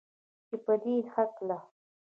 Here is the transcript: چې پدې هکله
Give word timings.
چې 0.47 0.55
پدې 0.65 0.93
هکله 1.13 1.57